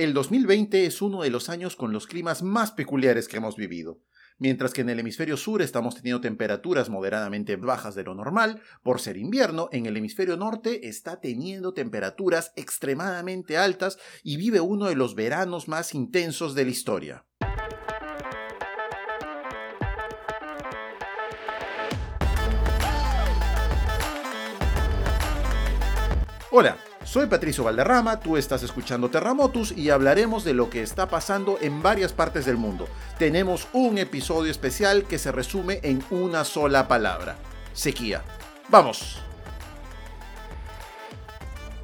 El 0.00 0.14
2020 0.14 0.86
es 0.86 1.02
uno 1.02 1.20
de 1.20 1.28
los 1.28 1.50
años 1.50 1.76
con 1.76 1.92
los 1.92 2.06
climas 2.06 2.42
más 2.42 2.72
peculiares 2.72 3.28
que 3.28 3.36
hemos 3.36 3.56
vivido. 3.56 4.00
Mientras 4.38 4.72
que 4.72 4.80
en 4.80 4.88
el 4.88 4.98
hemisferio 4.98 5.36
sur 5.36 5.60
estamos 5.60 5.94
teniendo 5.94 6.22
temperaturas 6.22 6.88
moderadamente 6.88 7.56
bajas 7.56 7.94
de 7.94 8.04
lo 8.04 8.14
normal, 8.14 8.62
por 8.82 8.98
ser 8.98 9.18
invierno, 9.18 9.68
en 9.72 9.84
el 9.84 9.98
hemisferio 9.98 10.38
norte 10.38 10.88
está 10.88 11.20
teniendo 11.20 11.74
temperaturas 11.74 12.54
extremadamente 12.56 13.58
altas 13.58 13.98
y 14.22 14.38
vive 14.38 14.62
uno 14.62 14.86
de 14.86 14.96
los 14.96 15.14
veranos 15.14 15.68
más 15.68 15.94
intensos 15.94 16.54
de 16.54 16.64
la 16.64 16.70
historia. 16.70 17.26
Hola, 26.50 26.78
soy 27.04 27.26
Patricio 27.26 27.64
Valderrama, 27.64 28.20
tú 28.20 28.36
estás 28.36 28.62
escuchando 28.62 29.10
Terramotus 29.10 29.72
y 29.72 29.90
hablaremos 29.90 30.44
de 30.44 30.54
lo 30.54 30.70
que 30.70 30.82
está 30.82 31.08
pasando 31.08 31.58
en 31.60 31.82
varias 31.82 32.12
partes 32.12 32.44
del 32.44 32.56
mundo. 32.56 32.88
Tenemos 33.18 33.68
un 33.72 33.98
episodio 33.98 34.50
especial 34.50 35.04
que 35.04 35.18
se 35.18 35.32
resume 35.32 35.80
en 35.82 36.04
una 36.10 36.44
sola 36.44 36.88
palabra, 36.88 37.36
sequía. 37.72 38.22
¡Vamos! 38.68 39.18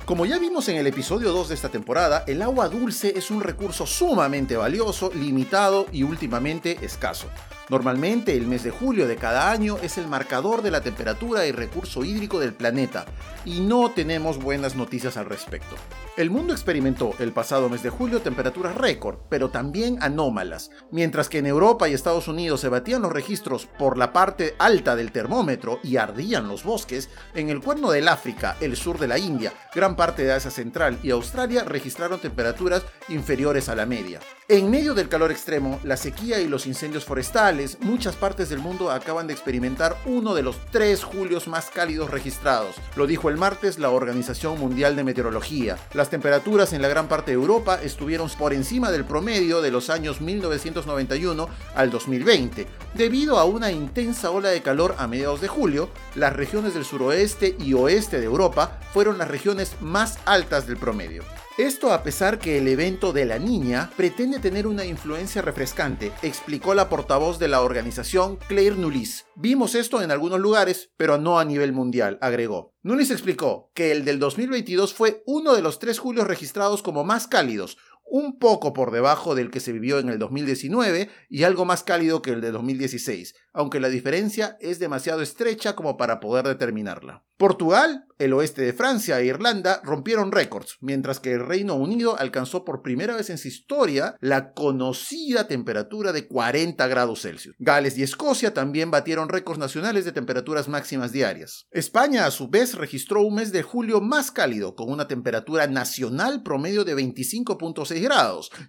Como 0.05 0.25
ya 0.25 0.39
vimos 0.39 0.69
en 0.69 0.77
el 0.77 0.87
episodio 0.87 1.33
2 1.33 1.49
de 1.49 1.55
esta 1.57 1.69
temporada, 1.69 2.23
el 2.29 2.41
agua 2.41 2.69
dulce 2.69 3.15
es 3.17 3.33
un 3.33 3.41
recurso 3.41 3.87
sumamente 3.87 4.57
valioso, 4.57 5.11
limitado 5.13 5.87
y 5.91 6.05
últimamente 6.05 6.79
escaso. 6.83 7.27
Normalmente 7.69 8.37
el 8.37 8.47
mes 8.47 8.63
de 8.63 8.71
julio 8.71 9.09
de 9.09 9.17
cada 9.17 9.51
año 9.51 9.77
es 9.83 9.99
el 9.99 10.07
marcador 10.07 10.63
de 10.63 10.71
la 10.71 10.83
temperatura 10.83 11.47
y 11.47 11.53
recurso 11.53 12.05
hídrico 12.05 12.39
del 12.39 12.55
planeta, 12.55 13.07
y 13.45 13.61
no 13.61 13.91
tenemos 13.91 14.39
buenas 14.39 14.77
noticias 14.77 15.17
al 15.17 15.27
respecto. 15.27 15.75
El 16.17 16.31
mundo 16.31 16.53
experimentó 16.53 17.13
el 17.19 17.33
pasado 17.33 17.69
mes 17.69 17.83
de 17.83 17.91
julio 17.91 18.21
temperaturas 18.21 18.77
récord, 18.77 19.19
pero 19.29 19.51
también 19.51 19.99
anómalas. 20.01 20.71
Mientras 20.93 21.29
que 21.29 21.39
en 21.39 21.47
Europa 21.47 21.89
y 21.89 21.95
Estados 21.95 22.29
Unidos 22.29 22.61
se 22.61 22.69
batían 22.69 23.03
los 23.03 23.13
registros 23.13 23.67
por 23.79 23.99
la 23.99 24.13
parte 24.13 24.55
alta 24.59 24.95
del 24.95 25.11
termómetro 25.11 25.81
y 25.83 25.97
ardían 25.97 26.47
los 26.49 26.63
bosques, 26.63 27.11
en 27.35 27.51
el 27.51 27.61
cuerno 27.61 27.91
del 27.91 28.07
África, 28.07 28.57
el 28.61 28.77
sur 28.77 28.99
de 28.99 29.09
la 29.09 29.19
India, 29.19 29.53
gran 29.75 29.97
parte 29.97 30.23
de 30.23 30.33
Asia 30.33 30.53
Central 30.53 30.99
y 31.03 31.11
Australia 31.11 31.65
registraron 31.65 32.21
temperaturas 32.21 32.85
inferiores 33.09 33.69
a 33.69 33.75
la 33.75 33.87
media. 33.87 34.21
En 34.49 34.71
medio 34.71 34.95
del 34.95 35.09
calor 35.09 35.33
extremo, 35.33 35.81
la 35.83 35.97
sequía 35.97 36.41
y 36.41 36.47
los 36.47 36.67
incendios 36.67 37.05
forestales, 37.05 37.56
muchas 37.81 38.17
partes 38.17 38.49
del 38.49 38.59
mundo 38.59 38.91
acaban 38.91 39.27
de 39.27 39.33
experimentar 39.33 39.97
uno 40.05 40.35
de 40.35 40.43
los 40.43 40.57
tres 40.71 41.03
julios 41.05 41.49
más 41.49 41.71
cálidos 41.71 42.11
registrados. 42.11 42.77
Lo 42.97 43.07
dijo 43.07 43.31
el 43.31 43.37
martes 43.37 43.79
la 43.79 43.91
Organización 43.91 44.59
Mundial 44.59 44.97
de 44.97 45.05
Meteorología. 45.05 45.79
Las 45.95 46.11
temperaturas 46.11 46.73
en 46.73 46.83
la 46.83 46.89
gran 46.89 47.09
parte 47.09 47.31
de 47.31 47.37
Europa 47.37 47.81
estuvieron 47.83 48.29
por 48.39 48.53
encima 48.53 48.91
del 48.91 49.05
promedio 49.05 49.63
de 49.63 49.71
los 49.71 49.89
años 49.89 50.21
1991 50.21 51.49
al 51.75 51.91
2020. 51.91 52.67
Debido 52.95 53.39
a 53.39 53.45
una 53.45 53.71
intensa 53.71 54.31
ola 54.31 54.51
de 54.51 54.63
calor 54.63 54.95
a 54.99 55.07
mediados 55.07 55.41
de 55.41 55.49
julio, 55.49 55.89
las 56.15 56.35
regiones 56.35 56.75
del 56.75 56.85
suroeste 56.85 57.57
y 57.59 57.75
oeste 57.75 58.19
de 58.19 58.27
Europa 58.27 58.81
fueron 58.93 59.19
las 59.19 59.29
regiones 59.29 59.77
más 59.81 60.19
altas 60.25 60.67
del 60.67 60.77
promedio. 60.77 61.23
Esto 61.59 61.91
a 61.95 62.03
pesar 62.03 62.39
que 62.39 62.59
el 62.59 62.69
evento 62.69 63.15
de 63.15 63.25
la 63.25 63.39
niña 63.39 63.91
pretende 63.97 64.41
tener 64.41 64.67
una 64.67 64.85
influencia 64.85 65.41
refrescante, 65.41 66.13
explicó 66.21 66.75
la 66.75 66.91
portavoz 66.91 67.39
de 67.39 67.46
la 67.49 67.63
organización 67.63 68.37
Claire 68.49 68.77
Nulis. 68.77 69.27
Vimos 69.35 69.75
esto 69.75 70.03
en 70.03 70.11
algunos 70.11 70.41
lugares, 70.41 70.91
pero 70.97 71.19
no 71.19 71.39
a 71.39 71.45
nivel 71.45 71.73
mundial, 71.73 72.19
agregó. 72.21 72.75
Nulis 72.83 73.11
explicó 73.11 73.71
que 73.75 73.93
el 73.93 74.05
del 74.05 74.19
2022 74.19 74.95
fue 74.95 75.23
uno 75.27 75.55
de 75.55 75.63
los 75.63 75.79
tres 75.79 75.99
julios 75.99 76.27
registrados 76.27 76.83
como 76.83 77.05
más 77.05 77.27
cálidos, 77.27 77.79
un 78.07 78.39
poco 78.39 78.73
por 78.73 78.93
debajo 78.93 79.35
del 79.35 79.51
que 79.51 79.61
se 79.61 79.73
vivió 79.73 79.99
en 79.99 80.09
el 80.09 80.19
2019 80.19 81.11
y 81.29 81.43
algo 81.43 81.65
más 81.65 81.83
cálido 81.83 82.23
que 82.23 82.31
el 82.31 82.41
de 82.41 82.53
2016, 82.53 83.35
aunque 83.53 83.81
la 83.81 83.89
diferencia 83.89 84.57
es 84.61 84.79
demasiado 84.79 85.23
estrecha 85.23 85.75
como 85.75 85.97
para 85.97 86.21
poder 86.21 86.47
determinarla. 86.47 87.25
Portugal, 87.37 88.07
el 88.19 88.33
oeste 88.33 88.63
de 88.63 88.73
Francia 88.73 89.21
e 89.21 89.27
Irlanda 89.27 89.83
rompieron 89.85 90.33
récords, 90.33 90.79
mientras 90.81 91.21
que 91.21 91.35
el 91.35 91.45
Reino 91.45 91.75
Unido 91.75 92.19
alcanzó 92.19 92.65
por 92.65 92.81
primera 92.81 93.15
vez 93.15 93.29
en 93.29 93.37
su 93.37 93.49
historia 93.49 94.17
la 94.21 94.55
conocida 94.55 95.47
temperatura 95.47 96.13
de 96.13 96.27
40 96.27 96.87
grados 96.87 97.21
Celsius. 97.23 97.55
Gales 97.59 97.99
y 97.99 98.03
Escocia 98.03 98.55
también 98.55 98.91
batieron 98.91 99.29
récords 99.29 99.59
nacionales 99.59 100.07
de 100.07 100.13
temperaturas 100.13 100.69
máximas 100.69 101.13
diarias. 101.13 101.67
España, 101.73 102.25
a 102.25 102.31
su 102.31 102.49
vez, 102.49 102.75
registró 102.75 103.21
un 103.21 103.35
mes 103.35 103.53
de 103.53 103.63
julio 103.63 104.01
más 104.01 104.31
cálido, 104.31 104.75
con 104.75 104.91
una 104.91 105.07
temperatura 105.07 105.67
nacional 105.67 106.43
promedio 106.43 106.85
de 106.85 106.97
25.6 106.97 107.96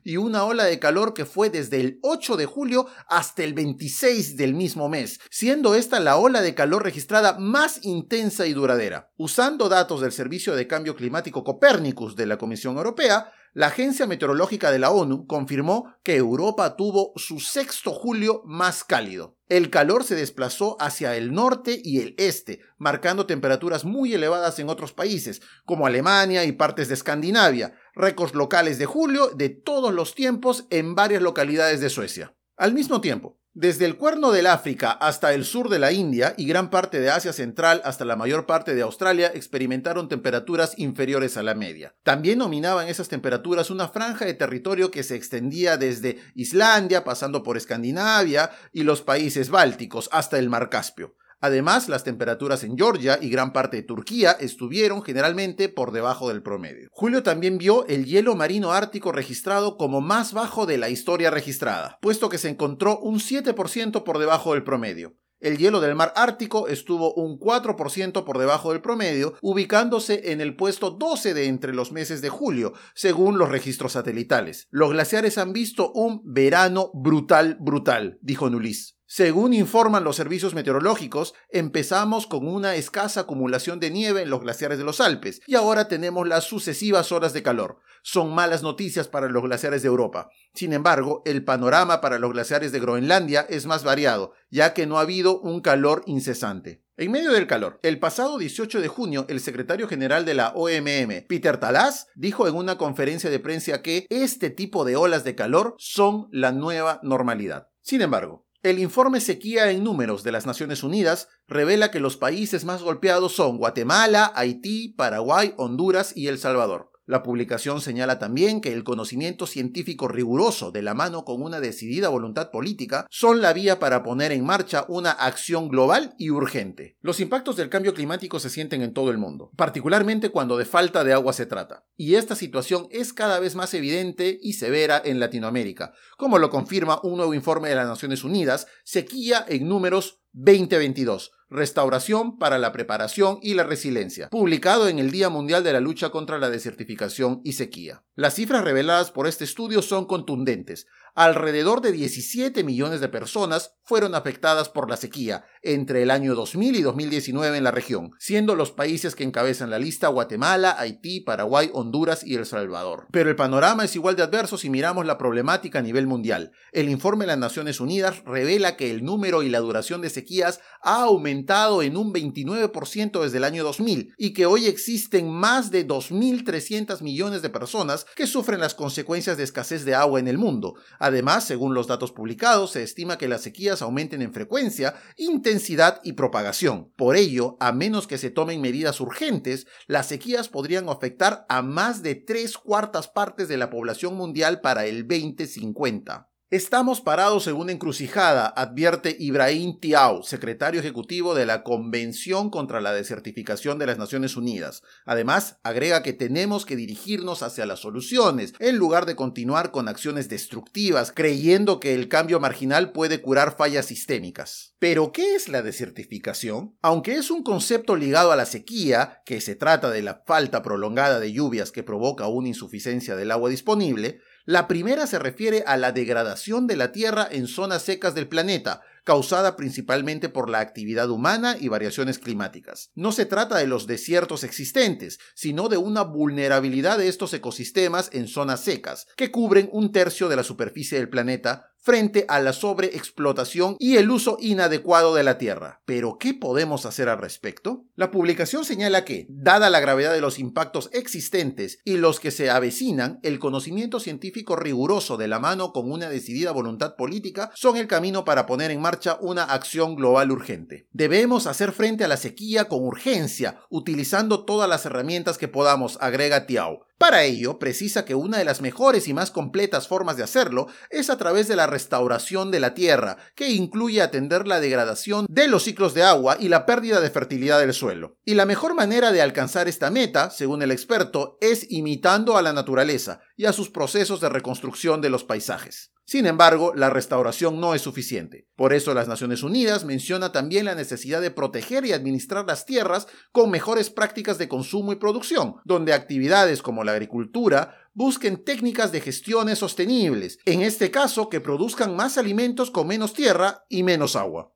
y 0.04 0.18
una 0.18 0.44
ola 0.44 0.64
de 0.64 0.80
calor 0.80 1.14
que 1.14 1.26
fue 1.26 1.50
desde 1.50 1.80
el 1.80 2.00
8 2.02 2.38
de 2.38 2.46
julio 2.46 2.88
hasta 3.08 3.44
el 3.44 3.54
26 3.54 4.38
del 4.38 4.54
mismo 4.54 4.90
mes, 4.90 5.20
siendo 5.30 5.76
esta 5.76 6.00
la 6.00 6.18
ola 6.18 6.42
de 6.42 6.56
calor 6.56 6.84
registrada 6.84 7.38
más 7.40 7.80
intensa 7.84 8.46
y 8.48 8.54
duradera. 8.54 9.12
Usando 9.18 9.70
datos 9.70 10.02
del 10.02 10.12
Servicio 10.12 10.56
de 10.56 10.68
Cambio 10.68 10.96
Climático 10.96 11.44
Copérnicus 11.44 12.16
de 12.16 12.26
la 12.26 12.38
Comisión 12.38 12.78
Europea, 12.78 13.32
la 13.58 13.68
Agencia 13.70 14.06
Meteorológica 14.06 14.70
de 14.70 14.78
la 14.78 14.92
ONU 14.92 15.26
confirmó 15.26 15.96
que 16.04 16.16
Europa 16.16 16.76
tuvo 16.76 17.12
su 17.16 17.40
sexto 17.40 17.92
julio 17.92 18.44
más 18.46 18.84
cálido. 18.84 19.36
El 19.50 19.72
calor 19.72 20.04
se 20.04 20.14
desplazó 20.14 20.80
hacia 20.80 21.16
el 21.16 21.34
norte 21.34 21.82
y 21.84 22.02
el 22.02 22.14
este, 22.20 22.60
marcando 22.78 23.26
temperaturas 23.26 23.84
muy 23.84 24.14
elevadas 24.14 24.60
en 24.60 24.70
otros 24.70 24.94
países, 24.94 25.42
como 25.66 25.88
Alemania 25.88 26.44
y 26.44 26.52
partes 26.52 26.88
de 26.88 26.94
Escandinavia, 26.94 27.74
récords 27.96 28.36
locales 28.36 28.78
de 28.78 28.86
julio 28.86 29.32
de 29.36 29.50
todos 29.50 29.92
los 29.92 30.14
tiempos 30.14 30.68
en 30.70 30.94
varias 30.94 31.24
localidades 31.24 31.82
de 31.82 31.90
Suecia. 31.90 32.36
Al 32.58 32.76
mismo 32.76 33.02
tiempo, 33.02 33.40
desde 33.60 33.86
el 33.86 33.98
cuerno 33.98 34.32
del 34.32 34.46
África 34.46 34.92
hasta 34.92 35.34
el 35.34 35.44
sur 35.44 35.68
de 35.68 35.80
la 35.80 35.92
India 35.92 36.36
y 36.38 36.46
gran 36.46 36.70
parte 36.70 37.00
de 37.00 37.10
Asia 37.10 37.34
Central 37.34 37.82
hasta 37.86 38.06
la 38.06 38.16
mayor 38.16 38.46
parte 38.46 38.76
de 38.76 38.84
Australia 38.84 39.32
experimentaron 39.34 40.08
temperaturas 40.08 40.76
inferiores 40.78 41.38
a 41.38 41.44
la 41.44 41.56
media. 41.56 41.96
También 42.04 42.38
dominaban 42.38 42.88
esas 42.88 43.08
temperaturas 43.08 43.72
una 43.72 43.88
franja 43.88 44.26
de 44.26 44.36
territorio 44.36 44.92
que 44.92 45.02
se 45.02 45.16
extendía 45.16 45.76
desde 45.76 46.20
Islandia, 46.36 47.04
pasando 47.04 47.42
por 47.42 47.58
Escandinavia 47.58 48.52
y 48.74 48.84
los 48.84 49.02
países 49.02 49.50
bálticos 49.50 50.08
hasta 50.12 50.38
el 50.38 50.50
Mar 50.50 50.70
Caspio. 50.70 51.16
Además, 51.40 51.88
las 51.88 52.04
temperaturas 52.04 52.64
en 52.64 52.78
Georgia 52.78 53.20
y 53.22 53.30
gran 53.30 53.54
parte 53.54 53.78
de 53.78 53.84
Turquía 53.84 54.32
estuvieron 54.32 55.04
generalmente 55.04 55.70
por 55.70 55.92
debajo 55.92 56.30
del 56.30 56.42
promedio. 56.42 56.90
Julio 56.92 57.24
también 57.24 57.58
vio 57.58 57.86
el 57.88 58.06
hielo 58.06 58.36
marino 58.36 58.72
ártico 58.72 59.12
registrado 59.12 59.78
como 59.78 60.02
más 60.02 60.34
bajo 60.34 60.66
de 60.66 60.78
la 60.78 60.90
historia 60.90 61.30
registrada, 61.30 62.00
puesto 62.02 62.30
que 62.30 62.38
se 62.38 62.50
encontró 62.50 63.00
un 63.00 63.20
7% 63.20 64.04
por 64.04 64.18
debajo 64.18 64.54
del 64.54 64.64
promedio. 64.64 65.16
El 65.40 65.58
hielo 65.58 65.82
del 65.82 65.94
mar 65.94 66.14
Ártico 66.16 66.68
estuvo 66.68 67.14
un 67.14 67.40
4% 67.40 68.24
por 68.26 68.40
debajo 68.40 68.72
del 68.72 68.82
promedio, 68.82 69.36
ubicándose 69.42 70.32
en 70.32 70.42
el 70.42 70.56
puesto 70.56 70.90
12 70.90 71.36
de 71.36 71.46
entre 71.46 71.76
los 71.76 71.92
meses 71.92 72.22
de 72.22 72.30
julio, 72.30 72.74
según 72.96 73.38
los 73.38 73.50
registros 73.50 73.92
satelitales. 73.92 74.68
Los 74.72 74.92
glaciares 74.92 75.38
han 75.38 75.54
visto 75.54 75.92
un 75.92 76.22
verano 76.26 76.90
brutal, 76.96 77.56
brutal, 77.60 78.18
dijo 78.22 78.50
Nulis. 78.50 78.97
Según 79.10 79.54
informan 79.54 80.04
los 80.04 80.18
servicios 80.18 80.54
meteorológicos, 80.54 81.34
empezamos 81.50 82.28
con 82.28 82.46
una 82.46 82.76
escasa 82.76 83.22
acumulación 83.22 83.80
de 83.80 83.90
nieve 83.90 84.24
en 84.24 84.30
los 84.30 84.42
glaciares 84.42 84.78
de 84.78 84.84
los 84.84 85.00
Alpes 85.00 85.42
y 85.48 85.56
ahora 85.56 85.88
tenemos 85.88 86.28
las 86.28 86.44
sucesivas 86.44 87.14
horas 87.14 87.32
de 87.32 87.42
calor. 87.42 87.80
Son 88.04 88.36
malas 88.36 88.64
noticias 88.64 89.08
para 89.08 89.30
los 89.30 89.44
glaciares 89.44 89.82
de 89.82 89.88
Europa. 89.88 90.30
Sin 90.54 90.74
embargo, 90.74 91.22
el 91.26 91.46
panorama 91.46 92.02
para 92.02 92.20
los 92.20 92.34
glaciares 92.34 92.74
de 92.74 92.82
Groenlandia 92.82 93.48
es 93.50 93.66
más 93.66 93.86
variado, 93.86 94.34
ya 94.50 94.74
que 94.74 94.86
no 94.86 94.98
ha 94.98 95.02
habido 95.02 95.40
un 95.40 95.62
calor 95.62 96.04
incesante. 96.06 96.84
En 96.98 97.12
medio 97.12 97.32
del 97.32 97.48
calor, 97.48 97.80
el 97.84 98.00
pasado 98.00 98.38
18 98.38 98.82
de 98.82 98.88
junio, 98.90 99.26
el 99.30 99.40
secretario 99.40 99.88
general 99.88 100.26
de 100.26 100.34
la 100.34 100.50
OMM, 100.50 101.28
Peter 101.30 101.58
Talas, 101.60 102.08
dijo 102.16 102.46
en 102.48 102.56
una 102.56 102.78
conferencia 102.78 103.30
de 103.30 103.40
prensa 103.40 103.82
que 103.82 104.06
este 104.10 104.50
tipo 104.50 104.84
de 104.84 104.98
olas 104.98 105.24
de 105.24 105.36
calor 105.36 105.76
son 105.78 106.28
la 106.32 106.52
nueva 106.52 107.00
normalidad. 107.04 107.70
Sin 107.84 108.02
embargo, 108.02 108.47
el 108.70 108.80
informe 108.80 109.22
Sequía 109.22 109.72
en 109.72 109.84
Números 109.84 110.24
de 110.24 110.32
las 110.32 110.46
Naciones 110.46 110.84
Unidas 110.84 111.30
revela 111.48 111.90
que 111.90 112.02
los 112.02 112.18
países 112.18 112.66
más 112.66 112.82
golpeados 112.82 113.34
son 113.34 113.58
Guatemala, 113.58 114.32
Haití, 114.36 114.90
Paraguay, 114.90 115.54
Honduras 115.58 116.12
y 116.16 116.28
El 116.28 116.38
Salvador. 116.38 116.92
La 117.08 117.24
publicación 117.24 117.80
señala 117.80 118.20
también 118.20 118.60
que 118.60 118.74
el 118.74 118.84
conocimiento 118.84 119.48
científico 119.48 120.10
riguroso 120.10 120.72
de 120.72 120.82
la 120.82 120.94
mano 120.94 121.24
con 121.24 121.42
una 121.42 121.62
decidida 121.62 122.10
voluntad 122.10 122.52
política 122.52 123.08
son 123.10 123.42
la 123.42 123.54
vía 123.54 123.80
para 123.80 124.04
poner 124.04 124.34
en 124.34 124.46
marcha 124.46 124.84
una 124.90 125.12
acción 125.12 125.70
global 125.70 126.16
y 126.18 126.32
urgente. 126.32 126.98
Los 127.00 127.22
impactos 127.22 127.56
del 127.56 127.70
cambio 127.70 127.94
climático 127.94 128.42
se 128.42 128.50
sienten 128.50 128.82
en 128.82 128.94
todo 128.94 129.10
el 129.10 129.18
mundo, 129.18 129.52
particularmente 129.56 130.32
cuando 130.32 130.58
de 130.58 130.66
falta 130.66 131.06
de 131.06 131.14
agua 131.14 131.32
se 131.32 131.46
trata. 131.46 131.86
Y 131.96 132.16
esta 132.16 132.36
situación 132.36 132.90
es 132.92 133.14
cada 133.14 133.40
vez 133.40 133.56
más 133.56 133.74
evidente 133.74 134.38
y 134.42 134.54
severa 134.54 135.02
en 135.06 135.22
Latinoamérica, 135.22 135.94
como 136.18 136.38
lo 136.40 136.50
confirma 136.50 137.00
un 137.04 137.16
nuevo 137.16 137.34
informe 137.34 137.70
de 137.70 137.76
las 137.76 137.88
Naciones 137.88 138.26
Unidas, 138.26 138.68
Sequía 138.84 139.46
en 139.48 139.70
Números 139.70 140.20
2022, 140.34 141.32
Restauración 141.50 142.38
para 142.38 142.58
la 142.58 142.74
preparación 142.74 143.40
y 143.42 143.54
la 143.54 143.64
resiliencia, 143.64 144.30
publicado 144.30 144.90
en 144.90 145.00
el 145.00 145.12
Día 145.12 145.30
Mundial 145.30 145.64
de 145.64 145.72
la 145.72 145.80
Lucha 145.80 146.10
contra 146.10 146.40
la 146.40 146.50
Desertificación 146.50 147.40
y 147.46 147.54
Sequía. 147.54 148.04
Las 148.16 148.34
cifras 148.34 148.66
reveladas 148.66 149.12
por 149.12 149.28
este 149.28 149.46
estudio 149.46 149.82
son 149.82 150.08
contundentes. 150.08 150.88
Alrededor 151.20 151.82
de 151.82 151.94
17 151.94 152.64
millones 152.64 153.02
de 153.02 153.10
personas 153.10 153.72
fueron 153.82 154.14
afectadas 154.14 154.70
por 154.70 154.88
la 154.88 154.98
sequía 154.98 155.46
entre 155.64 156.04
el 156.04 156.12
año 156.12 156.36
2000 156.36 156.76
y 156.76 156.82
2019 156.84 157.58
en 157.58 157.64
la 157.64 157.72
región, 157.72 158.12
siendo 158.20 158.54
los 158.54 158.72
países 158.72 159.16
que 159.16 159.24
encabezan 159.24 159.72
la 159.72 159.80
lista 159.80 160.10
Guatemala, 160.10 160.76
Haití, 160.78 161.22
Paraguay, 161.22 161.72
Honduras 161.74 162.24
y 162.24 162.36
El 162.36 162.46
Salvador. 162.46 163.08
Pero 163.12 163.32
el 163.32 163.36
panorama 163.36 163.84
es 163.84 163.96
igual 163.96 164.16
de 164.16 164.22
adverso 164.22 164.60
si 164.60 164.70
miramos 164.70 165.08
la 165.08 165.18
problemática 165.18 165.80
a 165.80 165.82
nivel 165.82 166.06
mundial. 166.06 166.52
El 166.72 166.88
informe 166.88 167.24
de 167.24 167.30
las 167.30 167.40
Naciones 167.40 167.80
Unidas 167.80 168.22
revela 168.24 168.78
que 168.78 168.92
el 168.92 169.04
número 169.04 169.42
y 169.42 169.50
la 169.50 169.58
duración 169.58 170.02
de 170.02 170.12
sequías 170.12 170.60
ha 170.84 171.02
aumentado 171.02 171.82
en 171.82 171.98
un 171.98 172.14
29% 172.14 173.24
desde 173.24 173.38
el 173.38 173.44
año 173.44 173.64
2000 173.64 174.14
y 174.20 174.34
que 174.34 174.46
hoy 174.46 174.68
existen 174.68 175.32
más 175.32 175.72
de 175.72 175.88
2.300 175.88 177.02
millones 177.02 177.42
de 177.42 177.50
personas 177.50 178.06
que 178.16 178.28
sufren 178.28 178.60
las 178.60 178.76
consecuencias 178.76 179.36
de 179.36 179.46
escasez 179.46 179.84
de 179.84 179.96
agua 179.96 180.20
en 180.20 180.28
el 180.28 180.38
mundo. 180.38 180.76
Además, 181.08 181.46
según 181.46 181.74
los 181.74 181.88
datos 181.88 182.12
publicados, 182.12 182.72
se 182.72 182.84
estima 182.84 183.18
que 183.18 183.30
las 183.30 183.42
sequías 183.42 183.82
aumenten 183.82 184.22
en 184.22 184.34
frecuencia, 184.34 184.94
intensidad 185.16 186.02
y 186.04 186.14
propagación. 186.14 186.92
Por 186.98 187.16
ello, 187.16 187.56
a 187.62 187.72
menos 187.72 188.08
que 188.08 188.18
se 188.18 188.30
tomen 188.30 188.60
medidas 188.60 189.00
urgentes, 189.00 189.68
las 189.88 190.08
sequías 190.08 190.50
podrían 190.50 190.90
afectar 190.90 191.46
a 191.48 191.62
más 191.62 192.04
de 192.04 192.16
tres 192.16 192.58
cuartas 192.58 193.08
partes 193.08 193.48
de 193.48 193.56
la 193.56 193.70
población 193.70 194.16
mundial 194.16 194.60
para 194.60 194.86
el 194.86 195.08
2050. 195.08 196.30
Estamos 196.50 197.02
parados 197.02 197.46
en 197.48 197.58
una 197.58 197.74
encrucijada, 197.74 198.48
advierte 198.48 199.18
Ibrahim 199.20 199.82
Tiao, 199.82 200.24
secretario 200.24 200.80
ejecutivo 200.80 201.36
de 201.36 201.46
la 201.46 201.62
Convención 201.62 202.50
contra 202.50 202.80
la 202.80 202.94
Desertificación 202.94 203.78
de 203.80 203.86
las 203.86 203.98
Naciones 203.98 204.38
Unidas. 204.38 204.82
Además, 205.06 205.58
agrega 205.64 206.04
que 206.04 206.14
tenemos 206.14 206.66
que 206.66 206.78
dirigirnos 206.78 207.44
hacia 207.44 207.66
las 207.66 207.80
soluciones, 207.80 208.54
en 208.60 208.78
lugar 208.78 209.06
de 209.06 209.18
continuar 209.18 209.72
con 209.72 209.90
acciones 209.90 210.30
destructivas, 210.30 211.12
creyendo 211.14 211.82
que 211.82 211.94
el 211.94 212.08
cambio 212.08 212.40
marginal 212.40 212.94
puede 212.94 213.22
curar 213.22 213.58
fallas 213.58 213.88
sistémicas. 213.88 214.74
Pero, 214.80 215.12
¿qué 215.12 215.36
es 215.36 215.50
la 215.50 215.62
desertificación? 215.62 216.78
Aunque 216.82 217.16
es 217.16 217.30
un 217.30 217.44
concepto 217.44 217.98
ligado 217.98 218.32
a 218.32 218.38
la 218.38 218.46
sequía, 218.46 219.22
que 219.26 219.42
se 219.42 219.56
trata 219.56 219.90
de 219.90 220.02
la 220.02 220.24
falta 220.26 220.62
prolongada 220.62 221.20
de 221.20 221.34
lluvias 221.34 221.74
que 221.74 221.84
provoca 221.84 222.28
una 222.28 222.48
insuficiencia 222.48 223.18
del 223.18 223.32
agua 223.32 223.50
disponible, 223.50 224.22
la 224.48 224.70
primera 224.70 225.08
se 225.08 225.20
refiere 225.20 225.66
a 225.68 225.76
la 225.76 225.92
degradación 225.92 226.68
de 226.68 226.78
la 226.78 226.94
Tierra 226.94 227.28
en 227.30 227.48
zonas 227.48 227.84
secas 227.84 228.16
del 228.16 228.30
planeta, 228.30 228.80
causada 229.04 229.58
principalmente 229.58 230.30
por 230.30 230.50
la 230.50 230.62
actividad 230.62 231.10
humana 231.10 231.58
y 231.60 231.68
variaciones 231.68 232.18
climáticas. 232.18 232.92
No 232.96 233.12
se 233.12 233.26
trata 233.26 233.58
de 233.58 233.68
los 233.68 233.88
desiertos 233.88 234.46
existentes, 234.46 235.20
sino 235.36 235.68
de 235.68 235.76
una 235.76 236.04
vulnerabilidad 236.04 236.98
de 236.98 237.10
estos 237.10 237.34
ecosistemas 237.34 238.10
en 238.14 238.30
zonas 238.30 238.62
secas, 238.62 239.08
que 239.18 239.32
cubren 239.32 239.68
un 239.74 239.92
tercio 239.92 240.30
de 240.30 240.38
la 240.38 240.44
superficie 240.44 240.98
del 240.98 241.10
planeta 241.10 241.74
frente 241.88 242.26
a 242.28 242.42
la 242.42 242.52
sobreexplotación 242.52 243.78
y 243.80 243.96
el 243.96 244.12
uso 244.12 244.36
inadecuado 244.42 245.16
de 245.16 245.24
la 245.24 245.38
tierra. 245.38 245.80
Pero, 245.86 246.18
¿qué 246.20 246.34
podemos 246.34 246.86
hacer 246.86 247.08
al 247.08 247.18
respecto? 247.18 247.86
La 247.96 248.12
publicación 248.12 248.66
señala 248.66 249.06
que, 249.06 249.26
dada 249.30 249.70
la 249.70 249.80
gravedad 249.80 250.12
de 250.12 250.20
los 250.20 250.38
impactos 250.38 250.90
existentes 250.92 251.80
y 251.86 251.96
los 251.96 252.20
que 252.20 252.32
se 252.32 252.50
avecinan, 252.50 253.22
el 253.24 253.40
conocimiento 253.40 254.02
científico 254.02 254.58
riguroso 254.58 255.16
de 255.16 255.30
la 255.30 255.40
mano 255.40 255.72
con 255.72 255.90
una 255.90 256.10
decidida 256.10 256.52
voluntad 256.52 256.98
política 256.98 257.52
son 257.56 257.78
el 257.78 257.88
camino 257.88 258.26
para 258.26 258.48
poner 258.48 258.70
en 258.72 258.82
marcha 258.82 259.18
una 259.22 259.46
acción 259.46 259.96
global 259.96 260.30
urgente. 260.30 260.90
Debemos 260.92 261.48
hacer 261.48 261.72
frente 261.72 262.04
a 262.04 262.10
la 262.10 262.18
sequía 262.18 262.66
con 262.66 262.84
urgencia, 262.84 263.62
utilizando 263.70 264.44
todas 264.44 264.68
las 264.68 264.86
herramientas 264.86 265.38
que 265.38 265.48
podamos, 265.48 265.98
agrega 266.02 266.48
Tiao. 266.48 266.88
Para 266.98 267.24
ello, 267.24 267.60
precisa 267.60 268.06
que 268.06 268.16
una 268.16 268.40
de 268.40 268.46
las 268.46 268.60
mejores 268.60 269.08
y 269.08 269.14
más 269.14 269.30
completas 269.30 269.88
formas 269.88 270.18
de 270.18 270.24
hacerlo 270.24 270.66
es 270.90 271.12
a 271.12 271.18
través 271.18 271.48
de 271.48 271.56
la 271.56 271.68
restauración 271.78 272.50
de 272.50 272.60
la 272.60 272.74
tierra, 272.74 273.18
que 273.36 273.52
incluye 273.52 274.02
atender 274.02 274.48
la 274.48 274.60
degradación 274.60 275.28
de 275.30 275.48
los 275.48 275.64
ciclos 275.64 275.94
de 275.94 276.02
agua 276.02 276.36
y 276.40 276.50
la 276.50 276.66
pérdida 276.66 277.00
de 277.00 277.12
fertilidad 277.12 277.60
del 277.60 277.72
suelo. 277.72 278.18
Y 278.26 278.34
la 278.34 278.48
mejor 278.48 278.74
manera 278.74 279.12
de 279.12 279.22
alcanzar 279.22 279.68
esta 279.68 279.92
meta, 279.92 280.32
según 280.32 280.64
el 280.64 280.72
experto, 280.72 281.38
es 281.40 281.68
imitando 281.70 282.36
a 282.36 282.42
la 282.42 282.52
naturaleza 282.52 283.20
y 283.36 283.46
a 283.46 283.54
sus 283.54 283.70
procesos 283.70 284.20
de 284.22 284.30
reconstrucción 284.30 285.02
de 285.02 285.12
los 285.12 285.24
paisajes. 285.24 285.92
Sin 286.10 286.26
embargo, 286.26 286.72
la 286.74 286.90
restauración 286.90 287.60
no 287.60 287.76
es 287.76 287.82
suficiente. 287.82 288.48
Por 288.56 288.72
eso 288.72 288.94
las 288.94 289.10
Naciones 289.10 289.44
Unidas 289.44 289.84
menciona 289.84 290.32
también 290.32 290.64
la 290.64 290.74
necesidad 290.74 291.20
de 291.20 291.32
proteger 291.32 291.86
y 291.86 291.92
administrar 291.92 292.46
las 292.48 292.66
tierras 292.66 293.08
con 293.34 293.52
mejores 293.52 293.90
prácticas 293.90 294.38
de 294.38 294.48
consumo 294.48 294.94
y 294.94 294.96
producción, 294.96 295.56
donde 295.66 295.92
actividades 295.92 296.62
como 296.62 296.86
la 296.86 296.94
agricultura 296.94 297.76
busquen 297.98 298.44
técnicas 298.44 298.92
de 298.92 299.02
gestiones 299.02 299.58
sostenibles, 299.58 300.38
en 300.46 300.62
este 300.62 300.92
caso 300.92 301.30
que 301.30 301.42
produzcan 301.42 301.96
más 301.96 302.20
alimentos 302.20 302.70
con 302.70 302.86
menos 302.86 303.16
tierra 303.16 303.66
y 303.70 303.82
menos 303.82 304.16
agua. 304.16 304.54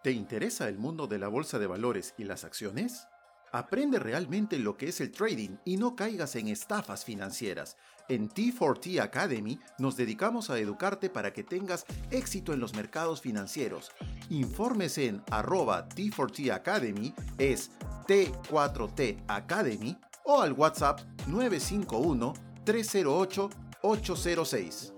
¿Te 0.04 0.12
interesa 0.12 0.68
el 0.70 0.78
mundo 0.78 1.08
de 1.08 1.18
la 1.20 1.28
bolsa 1.28 1.60
de 1.60 1.68
valores 1.68 2.14
y 2.18 2.24
las 2.24 2.46
acciones? 2.46 3.06
Aprende 3.52 4.00
realmente 4.00 4.60
lo 4.60 4.78
que 4.78 4.90
es 4.90 5.02
el 5.02 5.12
trading 5.12 5.58
y 5.66 5.78
no 5.78 5.96
caigas 5.96 6.36
en 6.36 6.48
estafas 6.48 7.04
financieras. 7.04 7.78
En 8.08 8.30
T4T 8.30 9.00
Academy 9.02 9.60
nos 9.78 9.96
dedicamos 9.96 10.50
a 10.50 10.60
educarte 10.60 11.10
para 11.10 11.34
que 11.34 11.44
tengas 11.44 11.86
éxito 12.12 12.54
en 12.54 12.60
los 12.60 12.76
mercados 12.76 13.22
financieros. 13.22 13.92
Informes 14.30 14.98
en 14.98 15.24
arroba 15.32 15.88
T4T 15.90 16.52
Academy, 16.52 17.14
es 17.38 17.72
T4T 18.08 19.24
Academy 19.28 19.98
o 20.26 20.42
al 20.42 20.54
WhatsApp 20.54 21.02
951 21.28 22.34
308 22.66 23.50
806. 23.82 24.94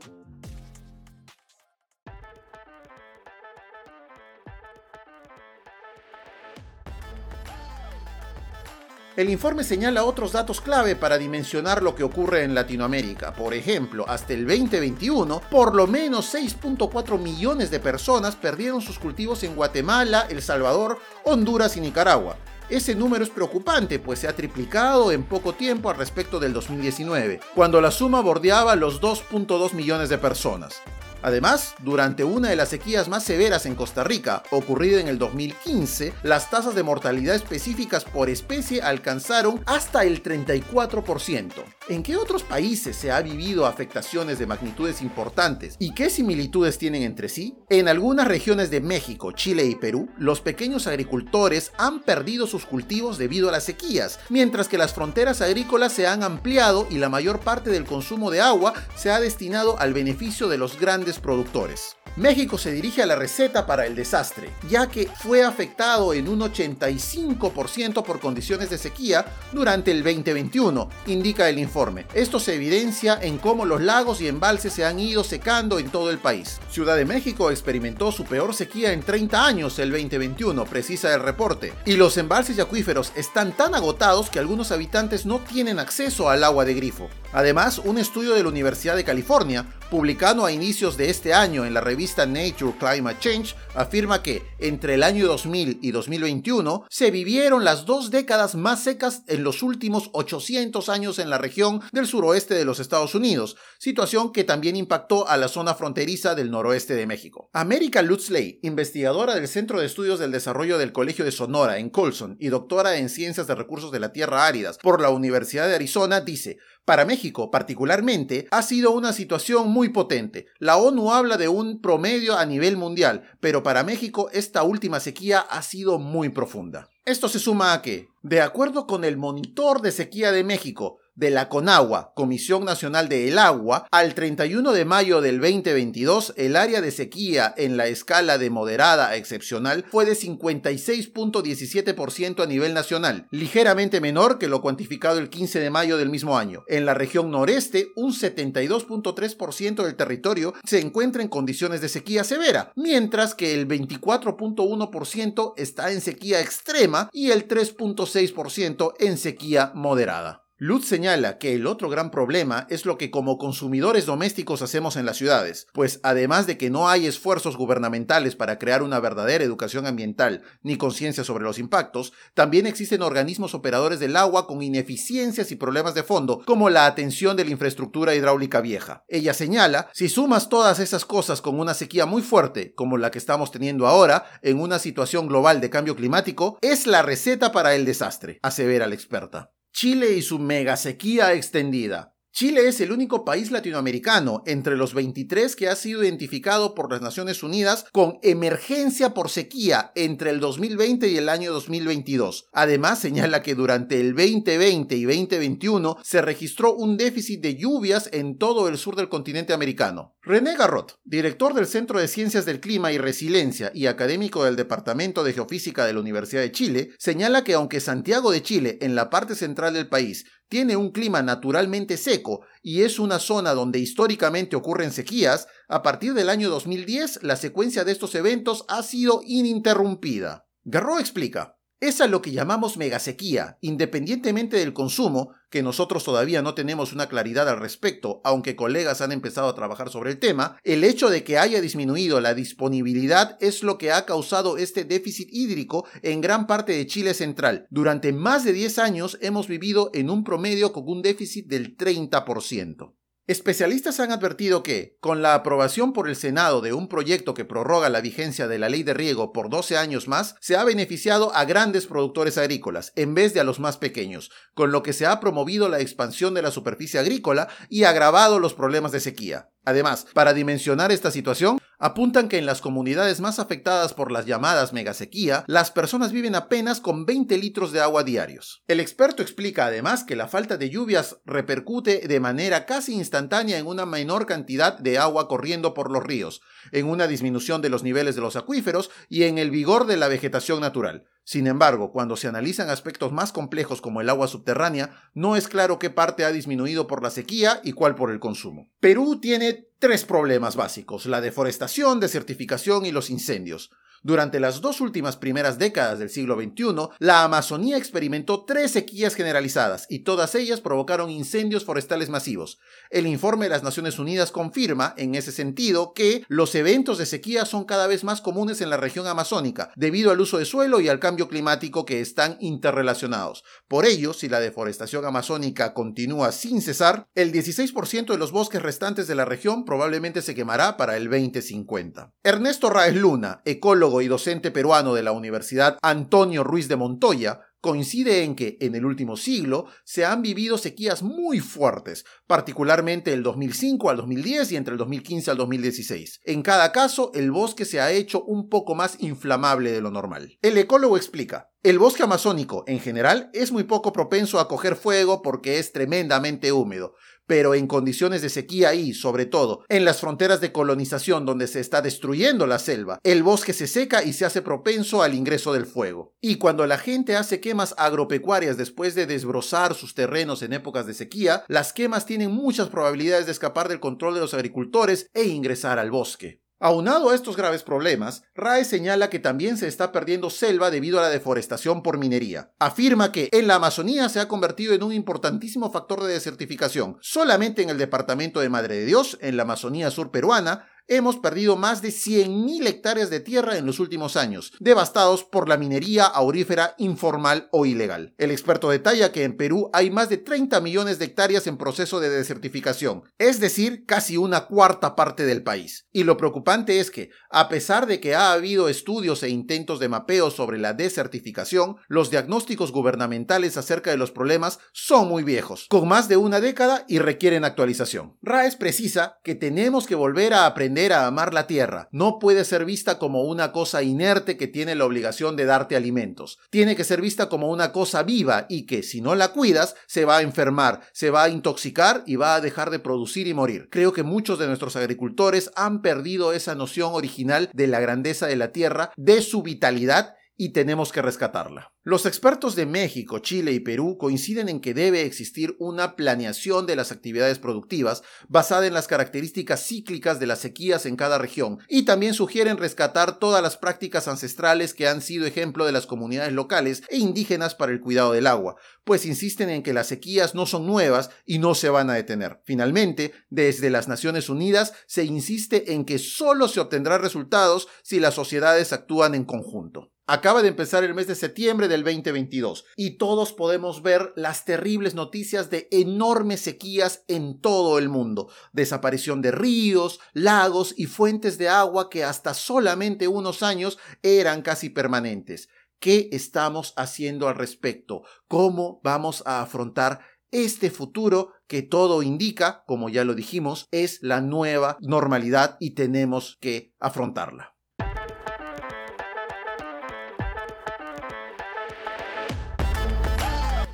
El 9.18 9.30
informe 9.30 9.66
señala 9.66 10.06
otros 10.06 10.32
datos 10.32 10.62
clave 10.62 10.96
para 10.96 11.18
dimensionar 11.18 11.84
lo 11.84 11.94
que 11.96 12.04
ocurre 12.04 12.46
en 12.46 12.56
Latinoamérica. 12.56 13.34
Por 13.34 13.54
ejemplo, 13.54 14.06
hasta 14.08 14.32
el 14.32 14.48
2021, 14.48 15.42
por 15.52 15.76
lo 15.76 15.86
menos 15.86 16.34
6.4 16.34 17.20
millones 17.20 17.70
de 17.72 17.82
personas 17.82 18.38
perdieron 18.38 18.80
sus 18.80 19.00
cultivos 19.00 19.44
en 19.44 19.54
Guatemala, 19.54 20.28
El 20.30 20.42
Salvador, 20.42 20.98
Honduras 21.26 21.76
y 21.76 21.82
Nicaragua. 21.82 22.38
Ese 22.70 22.96
número 22.96 23.26
es 23.26 23.30
preocupante, 23.30 24.00
pues 24.00 24.20
se 24.20 24.30
ha 24.30 24.36
triplicado 24.36 25.12
en 25.12 25.24
poco 25.24 25.52
tiempo 25.52 25.90
al 25.90 25.98
respecto 25.98 26.40
del 26.40 26.54
2019, 26.54 27.42
cuando 27.54 27.82
la 27.82 27.92
suma 27.92 28.22
bordeaba 28.22 28.78
los 28.78 29.02
2.2 29.02 29.74
millones 29.74 30.08
de 30.08 30.20
personas. 30.20 30.82
Además, 31.22 31.76
durante 31.80 32.24
una 32.24 32.50
de 32.50 32.56
las 32.56 32.70
sequías 32.70 33.08
más 33.08 33.24
severas 33.24 33.66
en 33.66 33.76
Costa 33.76 34.04
Rica, 34.04 34.44
ocurrida 34.52 35.00
en 35.00 35.08
el 35.08 35.18
2015, 35.18 36.14
las 36.24 36.50
tasas 36.50 36.76
de 36.76 36.84
mortalidad 36.84 37.36
específicas 37.36 38.04
por 38.06 38.30
especie 38.30 38.82
alcanzaron 38.82 39.62
hasta 39.66 40.04
el 40.04 40.24
34%. 40.24 41.52
¿En 41.92 42.04
qué 42.04 42.16
otros 42.16 42.44
países 42.44 42.96
se 42.96 43.12
ha 43.12 43.22
vivido 43.22 43.66
afectaciones 43.66 44.40
de 44.40 44.46
magnitudes 44.46 45.02
importantes 45.02 45.76
y 45.78 45.94
qué 45.94 46.10
similitudes 46.10 46.78
tienen 46.78 47.04
entre 47.04 47.28
sí? 47.28 47.58
En 47.70 47.90
algunas 47.90 48.30
regiones 48.30 48.72
de 48.72 48.80
México, 48.80 49.34
Chile 49.34 49.66
y 49.66 49.76
Perú, 49.76 50.08
los 50.18 50.40
pequeños 50.40 50.88
agricultores 50.88 51.74
han 51.78 52.02
perdido 52.02 52.48
sus 52.48 52.66
cultivos 52.66 53.18
debido 53.18 53.50
a 53.50 53.52
las 53.52 53.66
sequías, 53.66 54.22
mientras 54.30 54.70
que 54.70 54.78
las 54.78 54.94
fronteras 54.94 55.42
agrícolas 55.42 55.92
se 55.92 56.08
han 56.08 56.24
ampliado 56.24 56.88
y 56.90 56.98
la 56.98 57.10
mayor 57.10 57.42
parte 57.42 57.72
del 57.72 57.84
consumo 57.84 58.32
de 58.32 58.40
agua 58.40 58.74
se 58.96 59.12
ha 59.12 59.20
destinado 59.20 59.78
al 59.78 59.94
beneficio 59.94 60.48
de 60.48 60.58
los 60.58 60.80
grandes 60.80 61.20
productores. 61.20 61.98
México 62.18 62.58
se 62.58 62.72
dirige 62.72 63.02
a 63.02 63.06
la 63.06 63.16
receta 63.16 63.66
para 63.66 63.86
el 63.86 63.96
desastre, 63.96 64.50
ya 64.70 64.88
que 64.88 65.08
fue 65.08 65.44
afectado 65.44 66.14
en 66.14 66.28
un 66.28 66.42
85% 66.42 68.04
por 68.04 68.20
condiciones 68.20 68.70
de 68.70 68.78
sequía 68.78 69.26
durante 69.52 69.92
el 69.92 70.04
2021, 70.04 70.90
indica 71.08 71.48
el 71.48 71.58
informe. 71.58 72.06
Esto 72.14 72.40
se 72.40 72.56
evidencia 72.56 73.18
en 73.22 73.38
cómo 73.38 73.66
los 73.66 73.82
lagos 73.82 74.20
y 74.22 74.28
embalses 74.28 74.74
se 74.74 74.86
han 74.86 75.00
ido 75.00 75.24
secando 75.24 75.80
en 75.80 75.90
todo 75.90 76.10
el 76.10 76.18
país. 76.18 76.60
Ciudad 76.70 76.98
de 76.98 77.06
México 77.06 77.50
experimentó 77.50 78.12
su 78.12 78.26
peor 78.26 78.54
sequía 78.54 78.92
en 78.92 79.04
30 79.04 79.46
años 79.46 79.80
el 79.80 79.92
2021, 79.92 80.66
precisa 80.66 81.14
el 81.14 81.22
reporte, 81.22 81.74
y 81.86 81.94
los 81.94 82.18
embalses 82.18 82.58
y 82.58 82.62
acuíferos 82.62 83.14
están 83.16 83.54
tan 83.54 83.74
agotados 83.74 84.30
que 84.30 84.40
algunos 84.40 84.72
habitantes 84.72 85.26
no 85.26 85.40
tienen 85.40 85.80
acceso 85.80 86.30
al 86.30 86.44
agua 86.44 86.66
de 86.66 86.74
grifo. 86.74 87.10
Además, 87.34 87.80
un 87.80 87.98
estudio 87.98 88.34
de 88.34 88.44
la 88.44 88.50
Universidad 88.50 88.96
de 88.96 89.06
California, 89.06 89.66
publicado 89.92 90.46
a 90.46 90.54
inicios 90.54 90.96
de 90.96 91.10
este 91.10 91.34
año 91.34 91.66
en 91.66 91.74
la 91.74 91.82
revista 91.82 92.26
Nature 92.26 92.78
Climate 92.80 93.20
Change, 93.20 93.56
afirma 93.76 94.24
que 94.24 94.42
entre 94.58 94.94
el 94.94 95.04
año 95.04 95.28
2000 95.28 95.80
y 95.82 95.92
2021 95.92 96.86
se 96.90 97.12
vivieron 97.12 97.66
las 97.66 97.86
dos 97.86 98.10
décadas 98.10 98.56
más 98.56 98.82
secas 98.82 99.24
en 99.28 99.44
los 99.44 99.62
últimos 99.62 100.10
800 100.14 100.88
años 100.88 101.20
en 101.20 101.30
la 101.30 101.38
región 101.38 101.82
del 101.92 102.08
suroeste 102.08 102.54
de 102.54 102.64
los 102.64 102.80
Estados 102.80 103.16
Unidos, 103.16 103.58
situación 103.80 104.32
que 104.32 104.46
también 104.46 104.78
impactó 104.78 105.28
a 105.28 105.36
la 105.36 105.50
zona 105.50 105.76
fronteriza 105.76 106.36
del 106.36 106.52
noroeste 106.52 106.96
de 106.96 107.06
México. 107.06 107.50
América 107.52 108.02
Lutzley, 108.02 108.60
investigadora 108.64 109.36
del 109.36 109.50
Centro 109.50 109.82
de 109.82 109.88
Estudios 109.88 110.20
del 110.20 110.32
Desarrollo 110.32 110.78
del 110.78 110.94
Colegio 110.94 111.26
de 111.26 111.34
Sonora 111.34 111.80
en 111.80 111.90
Colson 111.90 112.38
y 112.40 112.48
doctora 112.48 112.96
en 112.96 113.10
Ciencias 113.10 113.46
de 113.46 113.56
Recursos 113.56 113.92
de 113.92 114.00
la 114.00 114.14
Tierra 114.14 114.48
Áridas 114.48 114.78
por 114.78 115.02
la 115.02 115.10
Universidad 115.10 115.68
de 115.68 115.76
Arizona, 115.76 116.22
dice, 116.22 116.60
para 116.86 117.06
México, 117.06 117.52
particularmente, 117.52 118.48
ha 118.52 118.62
sido 118.64 118.92
una 118.92 119.14
situación 119.14 119.70
muy 119.70 119.90
potente. 119.90 120.48
La 120.58 120.78
ONU 120.78 121.12
habla 121.12 121.38
de 121.38 121.48
un 121.48 121.80
promedio 121.80 122.38
a 122.38 122.46
nivel 122.46 122.78
mundial, 122.78 123.24
pero 123.40 123.62
para 123.64 123.84
México 123.84 124.30
esta 124.34 124.64
última 124.64 125.00
sequía 125.00 125.40
ha 125.40 125.62
sido 125.62 126.00
muy 126.00 126.30
profunda. 126.30 126.90
Esto 127.06 127.30
se 127.30 127.40
suma 127.40 127.74
a 127.74 127.82
que, 127.82 128.08
de 128.24 128.42
acuerdo 128.42 128.88
con 128.88 129.04
el 129.04 129.18
Monitor 129.18 129.82
de 129.82 129.92
Sequía 129.92 130.32
de 130.32 130.44
México, 130.44 130.98
de 131.16 131.30
la 131.30 131.50
CONAGUA, 131.50 132.14
Comisión 132.16 132.64
Nacional 132.66 133.10
del 133.10 133.38
Agua, 133.38 133.88
al 133.92 134.14
31 134.14 134.72
de 134.72 134.86
mayo 134.86 135.20
del 135.22 135.40
2022, 135.40 136.34
el 136.38 136.56
área 136.56 136.82
de 136.82 136.92
sequía 136.92 137.54
en 137.58 137.78
la 137.78 137.88
escala 137.88 138.38
de 138.38 138.50
moderada 138.50 139.10
a 139.10 139.16
excepcional 139.16 139.86
fue 139.90 140.06
de 140.06 140.14
56.17% 140.14 142.44
a 142.44 142.46
nivel 142.46 142.74
nacional, 142.74 143.28
ligeramente 143.32 144.02
menor 144.02 144.40
que 144.40 144.48
lo 144.48 144.62
cuantificado 144.62 145.20
el 145.20 145.30
15 145.30 145.60
de 145.60 145.70
mayo 145.70 145.98
del 145.98 146.10
mismo 146.10 146.38
año. 146.38 146.64
En 146.68 146.86
la 146.86 146.94
región 146.94 147.32
noreste, 147.32 147.92
un 147.96 148.14
72.3% 148.14 149.84
del 149.84 149.96
territorio 149.96 150.54
se 150.64 150.80
encuentra 150.80 151.22
en 151.22 151.28
condiciones 151.28 151.82
de 151.82 151.90
sequía 151.90 152.24
severa, 152.24 152.72
mientras 152.76 153.36
que 153.36 153.54
el 153.54 153.68
24.1% 153.68 155.54
está 155.58 155.92
en 155.92 156.00
sequía 156.02 156.42
extrema 156.42 157.10
y 157.12 157.32
el 157.32 157.48
3.6% 157.48 158.94
en 159.00 159.18
sequía 159.18 159.72
moderada. 159.76 160.41
Lutz 160.64 160.86
señala 160.86 161.40
que 161.40 161.56
el 161.56 161.66
otro 161.66 161.90
gran 161.90 162.12
problema 162.12 162.68
es 162.70 162.86
lo 162.86 163.00
que 163.00 163.10
como 163.10 163.40
consumidores 163.40 164.06
domésticos 164.06 164.62
hacemos 164.62 164.96
en 164.96 165.08
las 165.08 165.18
ciudades, 165.18 165.66
pues 165.74 166.00
además 166.04 166.46
de 166.46 166.60
que 166.60 166.70
no 166.70 166.88
hay 166.88 167.08
esfuerzos 167.08 167.58
gubernamentales 167.58 168.36
para 168.36 168.60
crear 168.60 168.84
una 168.84 169.00
verdadera 169.00 169.44
educación 169.44 169.88
ambiental 169.88 170.44
ni 170.62 170.78
conciencia 170.78 171.24
sobre 171.24 171.46
los 171.46 171.58
impactos, 171.58 172.14
también 172.36 172.68
existen 172.68 173.02
organismos 173.02 173.56
operadores 173.56 174.00
del 174.00 174.16
agua 174.16 174.46
con 174.46 174.62
ineficiencias 174.62 175.52
y 175.52 175.56
problemas 175.56 175.96
de 175.96 176.04
fondo, 176.04 176.44
como 176.46 176.70
la 176.70 176.86
atención 176.86 177.36
de 177.36 177.46
la 177.46 177.50
infraestructura 177.50 178.14
hidráulica 178.14 178.62
vieja. 178.62 179.04
Ella 179.08 179.34
señala, 179.34 179.90
si 179.94 180.10
sumas 180.10 180.48
todas 180.48 180.78
esas 180.78 181.06
cosas 181.06 181.42
con 181.42 181.60
una 181.60 181.74
sequía 181.74 182.06
muy 182.06 182.22
fuerte, 182.22 182.76
como 182.76 183.00
la 183.00 183.10
que 183.10 183.18
estamos 183.18 183.50
teniendo 183.50 183.88
ahora, 183.88 184.26
en 184.44 184.60
una 184.60 184.78
situación 184.78 185.28
global 185.28 185.60
de 185.60 185.72
cambio 185.72 185.96
climático, 185.96 186.60
es 186.62 186.86
la 186.86 187.02
receta 187.02 187.52
para 187.52 187.74
el 187.74 187.84
desastre, 187.84 188.38
asevera 188.44 188.86
la 188.86 188.94
experta. 188.94 189.54
Chile 189.72 190.14
y 190.14 190.22
su 190.22 190.40
mega 190.40 190.78
sequía 190.78 191.34
extendida. 191.34 192.16
Chile 192.34 192.68
es 192.68 192.80
el 192.80 192.94
único 192.94 193.26
país 193.26 193.52
latinoamericano 193.52 194.42
entre 194.46 194.78
los 194.78 194.94
23 194.94 195.54
que 195.58 195.68
ha 195.68 195.76
sido 195.76 196.02
identificado 196.02 196.74
por 196.74 196.90
las 196.90 197.02
Naciones 197.02 197.44
Unidas 197.44 197.86
con 197.92 198.20
emergencia 198.24 199.14
por 199.14 199.30
sequía 199.30 199.92
entre 199.96 200.30
el 200.30 200.40
2020 200.40 201.10
y 201.10 201.18
el 201.18 201.28
año 201.28 201.52
2022. 201.52 202.48
Además, 202.54 203.00
señala 203.00 203.42
que 203.42 203.54
durante 203.54 204.00
el 204.00 204.16
2020 204.16 204.96
y 204.96 205.04
2021 205.04 205.98
se 206.04 206.22
registró 206.22 206.74
un 206.74 206.96
déficit 206.96 207.42
de 207.42 207.56
lluvias 207.56 208.10
en 208.14 208.38
todo 208.38 208.70
el 208.70 208.78
sur 208.78 208.96
del 208.96 209.10
continente 209.10 209.52
americano. 209.52 210.16
René 210.22 210.56
Garrot, 210.56 211.00
director 211.04 211.54
del 211.54 211.66
Centro 211.68 212.00
de 212.00 212.08
Ciencias 212.08 212.46
del 212.46 212.62
Clima 212.62 212.94
y 212.94 212.98
Resiliencia 212.98 213.72
y 213.74 213.88
académico 213.88 214.46
del 214.46 214.56
Departamento 214.56 215.24
de 215.24 215.34
Geofísica 215.34 215.86
de 215.86 215.94
la 215.94 216.00
Universidad 216.00 216.42
de 216.42 216.52
Chile, 216.52 216.92
señala 216.98 217.44
que 217.44 217.56
aunque 217.56 217.80
Santiago 217.82 218.32
de 218.32 218.42
Chile, 218.42 218.78
en 218.82 218.96
la 218.96 219.10
parte 219.10 219.36
central 219.36 219.74
del 219.74 219.90
país, 219.90 220.26
tiene 220.52 220.76
un 220.76 220.92
clima 220.92 221.22
naturalmente 221.22 221.96
seco 221.96 222.42
y 222.62 222.82
es 222.82 223.00
una 223.00 223.20
zona 223.20 223.54
donde 223.54 223.80
históricamente 223.80 224.58
ocurren 224.58 224.92
sequías, 224.92 225.48
a 225.70 225.82
partir 225.82 226.14
del 226.14 226.30
año 226.30 226.50
2010 226.50 227.24
la 227.24 227.38
secuencia 227.38 227.86
de 227.86 227.94
estos 227.94 228.16
eventos 228.16 228.66
ha 228.68 228.84
sido 228.84 229.22
ininterrumpida. 229.26 230.46
Garro 230.66 231.00
explica, 231.00 231.58
es 231.82 232.00
a 232.00 232.08
lo 232.08 232.22
que 232.22 232.32
llamamos 232.32 232.78
megasequía, 232.78 233.58
independientemente 233.60 234.58
del 234.58 234.72
consumo, 234.72 235.34
que 235.50 235.64
nosotros 235.64 236.04
todavía 236.04 236.44
no 236.44 236.54
tenemos 236.54 236.94
una 236.94 237.10
claridad 237.10 237.50
al 237.50 237.60
respecto, 237.60 238.22
aunque 238.24 238.56
colegas 238.56 239.02
han 239.02 239.12
empezado 239.12 239.50
a 239.50 239.56
trabajar 239.56 239.90
sobre 239.90 240.12
el 240.12 240.20
tema, 240.20 240.58
el 240.64 240.84
hecho 240.84 241.10
de 241.10 241.24
que 241.24 241.40
haya 241.40 241.60
disminuido 241.60 242.22
la 242.22 242.36
disponibilidad 242.36 243.36
es 243.42 243.64
lo 243.64 243.80
que 243.80 243.92
ha 243.92 244.06
causado 244.06 244.58
este 244.58 244.86
déficit 244.86 245.28
hídrico 245.32 245.86
en 246.04 246.22
gran 246.22 246.46
parte 246.46 246.72
de 246.74 246.86
Chile 246.86 247.16
central. 247.16 247.66
Durante 247.72 248.14
más 248.14 248.46
de 248.46 248.54
10 248.54 248.78
años 248.78 249.18
hemos 249.20 249.48
vivido 249.48 249.90
en 249.96 250.12
un 250.12 250.24
promedio 250.24 250.72
con 250.74 250.88
un 250.88 251.02
déficit 251.02 251.48
del 251.48 251.76
30%. 251.76 252.94
Especialistas 253.28 254.00
han 254.00 254.12
advertido 254.12 254.64
que, 254.64 254.98
con 255.00 255.22
la 255.22 255.36
aprobación 255.36 255.94
por 255.94 256.10
el 256.10 256.16
Senado 256.16 256.60
de 256.60 256.74
un 256.74 256.88
proyecto 256.88 257.36
que 257.36 257.46
prorroga 257.46 257.88
la 257.90 258.02
vigencia 258.02 258.48
de 258.48 258.58
la 258.58 258.68
ley 258.68 258.82
de 258.82 258.96
riego 258.96 259.32
por 259.32 259.50
12 259.50 259.78
años 259.78 260.08
más, 260.08 260.36
se 260.42 260.56
ha 260.56 260.64
beneficiado 260.64 261.34
a 261.36 261.46
grandes 261.46 261.86
productores 261.86 262.40
agrícolas 262.40 262.94
en 262.96 263.14
vez 263.14 263.36
de 263.36 263.40
a 263.40 263.44
los 263.44 263.60
más 263.60 263.78
pequeños, 263.78 264.32
con 264.56 264.72
lo 264.72 264.82
que 264.82 264.92
se 264.92 265.06
ha 265.06 265.20
promovido 265.20 265.70
la 265.70 265.80
expansión 265.80 266.34
de 266.34 266.42
la 266.42 266.50
superficie 266.50 267.00
agrícola 267.00 267.48
y 267.70 267.84
agravado 267.84 268.40
los 268.40 268.56
problemas 268.56 268.92
de 268.92 269.00
sequía. 269.00 269.52
Además, 269.64 270.08
para 270.14 270.34
dimensionar 270.34 270.92
esta 270.92 271.12
situación, 271.12 271.60
apuntan 271.82 272.30
que 272.30 272.38
en 272.38 272.46
las 272.46 272.62
comunidades 272.62 273.20
más 273.20 273.40
afectadas 273.40 273.94
por 273.94 274.12
las 274.12 274.28
llamadas 274.28 274.72
megasequía, 274.72 275.44
las 275.48 275.72
personas 275.72 276.12
viven 276.12 276.36
apenas 276.36 276.80
con 276.80 277.06
20 277.06 277.38
litros 277.40 277.72
de 277.72 277.82
agua 277.82 278.04
diarios. 278.04 278.64
El 278.68 278.80
experto 278.80 279.24
explica 279.24 279.66
además 279.66 280.04
que 280.04 280.16
la 280.16 280.28
falta 280.28 280.58
de 280.58 280.70
lluvias 280.70 281.18
repercute 281.26 282.08
de 282.08 282.20
manera 282.20 282.66
casi 282.68 282.94
instantánea 282.94 283.58
en 283.58 283.66
una 283.66 283.88
menor 283.88 284.28
cantidad 284.28 284.78
de 284.78 285.00
agua 285.00 285.28
corriendo 285.28 285.74
por 285.74 285.92
los 285.92 286.04
ríos, 286.04 286.42
en 286.72 286.86
una 286.86 287.08
disminución 287.08 287.62
de 287.62 287.70
los 287.70 287.84
niveles 287.84 288.16
de 288.16 288.22
los 288.22 288.36
acuíferos 288.36 288.92
y 289.10 289.24
en 289.24 289.40
el 289.40 289.50
vigor 289.50 289.88
de 289.88 289.98
la 289.98 290.08
vegetación 290.08 290.62
natural. 290.62 291.06
Sin 291.24 291.48
embargo, 291.48 291.92
cuando 291.92 292.18
se 292.18 292.28
analizan 292.28 292.70
aspectos 292.70 293.12
más 293.12 293.32
complejos 293.32 293.82
como 293.82 294.02
el 294.02 294.10
agua 294.10 294.28
subterránea, 294.28 295.12
no 295.14 295.36
es 295.36 295.48
claro 295.48 295.80
qué 295.80 295.90
parte 295.90 296.26
ha 296.26 296.32
disminuido 296.32 296.88
por 296.88 297.04
la 297.04 297.12
sequía 297.12 297.62
y 297.64 297.74
cuál 297.74 297.96
por 297.96 298.12
el 298.12 298.20
consumo. 298.20 298.70
Perú 298.80 299.20
tiene 299.22 299.68
tres 299.80 300.04
problemas 300.04 300.56
básicos, 300.56 301.06
la 301.06 301.22
deforestación, 301.22 302.00
desertificación 302.00 302.86
y 302.86 302.92
los 302.92 303.10
incendios. 303.10 303.72
Durante 304.04 304.40
las 304.40 304.62
dos 304.62 304.82
últimas 304.82 305.16
primeras 305.16 305.60
décadas 305.60 306.00
del 306.00 306.10
siglo 306.10 306.36
XXI, 306.36 306.90
la 306.98 307.24
Amazonía 307.24 307.78
experimentó 307.78 308.46
tres 308.46 308.72
sequías 308.72 309.14
generalizadas 309.14 309.86
y 309.90 310.00
todas 310.00 310.34
ellas 310.34 310.60
provocaron 310.60 311.12
incendios 311.12 311.66
forestales 311.66 312.10
masivos. 312.10 312.58
El 312.90 313.06
informe 313.06 313.46
de 313.46 313.52
las 313.52 313.62
Naciones 313.62 314.00
Unidas 314.00 314.32
confirma, 314.32 314.96
en 314.98 315.14
ese 315.14 315.32
sentido, 315.32 315.94
que 315.94 316.26
los 316.30 316.56
eventos 316.56 316.98
de 316.98 317.06
sequía 317.06 317.46
son 317.46 317.66
cada 317.66 317.86
vez 317.86 318.04
más 318.04 318.22
comunes 318.22 318.62
en 318.62 318.72
la 318.72 318.78
región 318.78 319.06
amazónica, 319.06 319.72
debido 319.76 320.10
al 320.10 320.20
uso 320.20 320.40
de 320.40 320.46
suelo 320.46 320.80
y 320.80 320.90
al 320.90 321.00
cambio 321.00 321.28
climático 321.28 321.86
que 321.86 322.02
están 322.02 322.38
interrelacionados. 322.40 323.44
Por 323.68 323.86
ello, 323.86 324.14
si 324.14 324.30
la 324.30 324.40
deforestación 324.40 325.06
amazónica 325.06 325.76
continúa 325.76 326.32
sin 326.32 326.64
cesar, 326.64 327.08
el 327.14 327.32
16% 327.32 328.08
de 328.08 328.18
los 328.18 328.32
bosques 328.32 328.64
restantes 328.64 329.08
de 329.08 329.14
la 329.14 329.26
región 329.26 329.64
probablemente 329.64 330.24
se 330.24 330.34
quemará 330.34 330.76
para 330.76 330.98
el 330.98 331.08
2050. 331.08 332.14
Ernesto 332.24 332.72
Raez 332.72 332.96
Luna, 332.96 333.44
ecólogo 333.46 333.91
y 334.00 334.08
docente 334.08 334.52
peruano 334.52 334.94
de 334.94 335.04
la 335.04 335.12
Universidad 335.12 335.78
Antonio 335.82 336.46
Ruiz 336.46 336.70
de 336.70 336.78
Montoya, 336.78 337.42
coincide 337.62 338.24
en 338.24 338.36
que 338.36 338.58
en 338.60 338.76
el 338.76 338.86
último 338.86 339.16
siglo 339.16 339.68
se 339.86 340.04
han 340.04 340.22
vivido 340.22 340.58
sequías 340.58 341.04
muy 341.04 341.40
fuertes, 341.40 342.06
particularmente 342.28 343.14
el 343.14 343.24
2005 343.24 343.90
al 343.90 343.98
2010 343.98 344.52
y 344.52 344.56
entre 344.56 344.74
el 344.74 344.78
2015 344.80 345.32
al 345.32 345.38
2016. 345.38 346.22
En 346.26 346.42
cada 346.42 346.72
caso, 346.72 347.12
el 347.14 347.32
bosque 347.32 347.66
se 347.66 347.80
ha 347.80 347.92
hecho 347.92 348.24
un 348.24 348.50
poco 348.50 348.76
más 348.76 348.98
inflamable 349.00 349.72
de 349.72 349.82
lo 349.82 349.92
normal. 349.92 350.38
El 350.42 350.58
ecólogo 350.58 350.98
explica, 350.98 351.50
el 351.64 351.78
bosque 351.78 352.02
amazónico, 352.02 352.64
en 352.66 352.80
general, 352.80 353.30
es 353.34 353.52
muy 353.52 353.64
poco 353.66 353.94
propenso 353.94 354.40
a 354.40 354.48
coger 354.48 354.76
fuego 354.76 355.22
porque 355.22 355.60
es 355.60 355.72
tremendamente 355.72 356.52
húmedo, 356.52 356.96
pero 357.28 357.54
en 357.56 357.68
condiciones 357.68 358.22
de 358.22 358.30
sequía 358.30 358.74
y, 358.74 358.94
sobre 358.94 359.26
todo, 359.26 359.64
en 359.70 359.86
las 359.86 360.02
fronteras 360.02 360.42
de 360.42 360.52
colonización 360.52 361.26
donde 361.26 361.48
se 361.48 361.60
está 361.60 361.82
destruyendo 361.82 362.48
la 362.48 362.60
selva, 362.60 363.00
el 363.04 363.24
bosque 363.24 363.54
se 363.54 363.68
seca 363.68 364.04
y 364.04 364.14
se 364.14 364.26
hace 364.26 364.42
propenso 364.42 365.02
al 365.02 365.14
ingreso 365.14 365.54
del 365.54 365.66
fuego. 365.66 366.14
Y 366.20 366.36
cuando 366.36 366.68
la 366.68 366.78
gente 366.78 367.16
hace 367.16 367.40
quemas 367.40 367.74
agropecuarias 367.78 368.58
después 368.58 368.96
de 368.96 369.06
desbrozar 369.06 369.74
sus 369.76 369.94
terrenos 369.94 370.42
en 370.42 370.54
épocas 370.54 370.86
de 370.86 370.94
sequía, 370.94 371.44
las 371.48 371.74
quemas 371.74 372.06
tienen 372.06 372.32
muchas 372.32 372.70
probabilidades 372.70 373.26
de 373.26 373.32
escapar 373.32 373.70
del 373.70 373.80
control 373.80 374.16
de 374.16 374.22
los 374.22 374.34
agricultores 374.34 375.10
e 375.14 375.26
ingresar 375.26 375.80
al 375.80 375.92
bosque. 375.92 376.41
Aunado 376.64 377.10
a 377.10 377.16
estos 377.16 377.36
graves 377.36 377.64
problemas, 377.64 378.22
RAE 378.36 378.66
señala 378.66 379.10
que 379.10 379.18
también 379.18 379.58
se 379.58 379.68
está 379.68 379.92
perdiendo 379.92 380.30
selva 380.30 380.70
debido 380.70 381.00
a 381.00 381.02
la 381.02 381.10
deforestación 381.10 381.82
por 381.82 381.98
minería. 381.98 382.52
Afirma 382.60 383.12
que 383.12 383.30
en 383.32 383.48
la 383.48 383.56
Amazonía 383.56 384.10
se 384.10 384.20
ha 384.20 384.28
convertido 384.28 384.76
en 384.76 384.84
un 384.84 384.94
importantísimo 384.94 385.72
factor 385.72 386.04
de 386.04 386.14
desertificación. 386.14 386.98
Solamente 387.02 387.64
en 387.64 387.72
el 387.72 387.80
departamento 387.80 388.42
de 388.42 388.50
Madre 388.50 388.76
de 388.76 388.86
Dios, 388.86 389.18
en 389.22 389.38
la 389.38 389.44
Amazonía 389.44 389.90
sur 389.90 390.12
peruana, 390.12 390.68
hemos 390.88 391.18
perdido 391.18 391.56
más 391.56 391.82
de 391.82 391.90
100.000 391.90 392.68
hectáreas 392.68 393.10
de 393.10 393.20
tierra 393.20 393.58
en 393.58 393.66
los 393.66 393.80
últimos 393.80 394.16
años, 394.18 394.54
devastados 394.60 395.24
por 395.24 395.48
la 395.48 395.58
minería 395.58 396.06
aurífera 396.06 396.76
informal 396.78 397.48
o 397.52 397.66
ilegal. 397.66 398.14
El 398.18 398.32
experto 398.32 398.70
detalla 398.70 399.12
que 399.12 399.24
en 399.24 399.38
Perú 399.38 399.70
hay 399.74 399.90
más 399.90 400.10
de 400.10 400.18
30 400.18 400.60
millones 400.62 401.00
de 401.00 401.06
hectáreas 401.06 401.48
en 401.48 401.58
proceso 401.58 402.00
de 402.00 402.10
desertificación, 402.10 403.04
es 403.18 403.40
decir, 403.40 403.86
casi 403.86 404.18
una 404.18 404.46
cuarta 404.48 404.96
parte 404.96 405.26
del 405.26 405.44
país. 405.44 405.86
Y 405.92 406.04
lo 406.04 406.18
preocupante 406.18 406.80
es 406.80 406.92
que, 406.92 407.10
a 407.30 407.50
pesar 407.50 407.88
de 407.88 408.00
que 408.00 408.16
ha 408.16 408.34
habido 408.34 408.70
estudios 408.70 409.24
e 409.24 409.30
intentos 409.30 409.80
de 409.80 409.90
mapeo 409.90 410.32
sobre 410.32 410.58
la 410.58 410.74
desertificación, 410.74 411.78
los 411.88 412.10
diagnósticos 412.10 412.72
gubernamentales 412.72 413.58
acerca 413.58 413.92
de 413.92 413.98
los 413.98 414.12
problemas 414.12 414.60
son 414.74 415.08
muy 415.08 415.24
viejos, 415.24 415.68
con 415.70 415.88
más 415.88 416.08
de 416.08 416.18
una 416.18 416.40
década 416.40 416.86
y 416.88 417.00
requieren 417.00 417.46
actualización. 417.46 418.18
RAES 418.22 418.56
precisa 418.56 419.20
que 419.24 419.36
tenemos 419.36 419.88
que 419.88 419.96
volver 419.96 420.34
a 420.34 420.46
aprender 420.46 420.71
a 420.94 421.08
amar 421.08 421.34
la 421.34 421.48
tierra. 421.48 421.90
No 421.92 422.20
puede 422.20 422.46
ser 422.46 422.66
vista 422.66 422.98
como 422.98 423.24
una 423.24 423.52
cosa 423.52 423.84
inerte 423.84 424.38
que 424.38 424.48
tiene 424.48 424.76
la 424.76 424.86
obligación 424.86 425.36
de 425.36 425.46
darte 425.46 425.76
alimentos. 425.76 426.40
Tiene 426.50 426.76
que 426.76 426.84
ser 426.84 427.02
vista 427.02 427.30
como 427.30 427.50
una 427.50 427.72
cosa 427.72 428.04
viva 428.04 428.46
y 428.50 428.66
que, 428.66 428.84
si 428.84 429.02
no 429.02 429.16
la 429.16 429.30
cuidas, 429.34 429.76
se 429.88 430.06
va 430.06 430.18
a 430.18 430.22
enfermar, 430.22 430.82
se 430.94 431.10
va 431.10 431.24
a 431.24 431.30
intoxicar 431.30 432.04
y 432.06 432.16
va 432.16 432.36
a 432.36 432.42
dejar 432.42 432.70
de 432.70 432.80
producir 432.80 433.28
y 433.28 433.34
morir. 433.34 433.70
Creo 433.70 433.94
que 433.94 434.04
muchos 434.04 434.40
de 434.40 434.48
nuestros 434.48 434.76
agricultores 434.76 435.52
han 435.56 435.82
perdido 435.82 436.34
esa 436.34 436.56
noción 436.56 436.92
original 436.94 437.50
de 437.54 437.68
la 437.68 437.80
grandeza 437.80 438.28
de 438.28 438.36
la 438.36 438.52
tierra, 438.52 438.92
de 438.96 439.22
su 439.22 439.44
vitalidad 439.44 440.16
y 440.38 440.54
tenemos 440.54 440.92
que 440.92 441.02
rescatarla. 441.04 441.72
Los 441.84 442.06
expertos 442.06 442.56
de 442.56 442.68
México, 442.68 443.18
Chile 443.18 443.54
y 443.54 443.60
Perú 443.60 443.98
coinciden 443.98 444.50
en 444.50 444.62
que 444.62 444.76
debe 444.76 445.02
existir 445.02 445.56
una 445.58 445.96
planeación 445.96 446.68
de 446.68 446.76
las 446.76 446.92
actividades 446.92 447.40
productivas 447.40 448.04
basada 448.28 448.68
en 448.68 448.76
las 448.76 448.88
características 448.88 449.66
cíclicas 449.66 450.20
de 450.20 450.28
las 450.28 450.38
sequías 450.38 450.86
en 450.86 450.96
cada 450.96 451.18
región 451.18 451.58
y 451.68 451.86
también 451.86 452.14
sugieren 452.14 452.58
rescatar 452.58 453.18
todas 453.18 453.42
las 453.42 453.58
prácticas 453.58 454.08
ancestrales 454.08 454.76
que 454.76 454.88
han 454.88 455.02
sido 455.02 455.26
ejemplo 455.26 455.66
de 455.66 455.72
las 455.72 455.88
comunidades 455.88 456.34
locales 456.34 456.84
e 456.90 457.00
indígenas 457.00 457.56
para 457.56 457.72
el 457.72 457.82
cuidado 457.82 458.12
del 458.12 458.28
agua, 458.28 458.58
pues 458.84 459.08
insisten 459.08 459.50
en 459.50 459.64
que 459.64 459.74
las 459.74 459.88
sequías 459.88 460.36
no 460.36 460.46
son 460.46 460.68
nuevas 460.68 461.10
y 461.26 461.40
no 461.40 461.56
se 461.56 461.70
van 461.70 461.90
a 461.90 461.96
detener. 461.96 462.42
Finalmente, 462.46 463.12
desde 463.32 463.72
las 463.72 463.88
Naciones 463.88 464.30
Unidas 464.30 464.74
se 464.86 465.04
insiste 465.04 465.74
en 465.74 465.86
que 465.86 465.98
solo 465.98 466.48
se 466.48 466.60
obtendrá 466.60 467.00
resultados 467.00 467.68
si 467.82 468.00
las 468.00 468.14
sociedades 468.14 468.72
actúan 468.72 469.16
en 469.16 469.26
conjunto. 469.26 469.92
Acaba 470.12 470.42
de 470.42 470.50
empezar 470.50 470.84
el 470.84 470.94
mes 470.94 471.08
de 471.08 471.16
septiembre 471.16 471.70
del 471.72 471.84
2022 471.84 472.66
y 472.76 472.98
todos 472.98 473.34
podemos 473.34 473.82
ver 473.82 474.14
las 474.16 474.46
terribles 474.46 474.94
noticias 474.94 475.50
de 475.50 475.68
enormes 475.72 476.42
sequías 476.42 477.04
en 477.08 477.40
todo 477.40 477.80
el 477.80 477.90
mundo. 477.90 478.30
Desaparición 478.54 479.22
de 479.22 479.32
ríos, 479.32 480.00
lagos 480.14 480.74
y 480.78 480.86
fuentes 480.86 481.38
de 481.38 481.50
agua 481.50 481.90
que 481.90 482.04
hasta 482.04 482.34
solamente 482.34 483.08
unos 483.08 483.42
años 483.42 483.80
eran 484.04 484.42
casi 484.42 484.70
permanentes. 484.70 485.50
¿Qué 485.80 486.10
estamos 486.12 486.74
haciendo 486.78 487.28
al 487.28 487.36
respecto? 487.36 488.04
¿Cómo 488.28 488.82
vamos 488.84 489.24
a 489.26 489.42
afrontar 489.42 490.02
este 490.30 490.70
futuro 490.70 491.34
que 491.48 491.62
todo 491.64 492.04
indica, 492.04 492.64
como 492.68 492.90
ya 492.90 493.04
lo 493.04 493.16
dijimos, 493.16 493.68
es 493.72 494.00
la 494.02 494.22
nueva 494.22 494.78
normalidad 494.82 495.58
y 495.60 495.72
tenemos 495.72 496.38
que 496.40 496.76
afrontarla? 496.80 497.56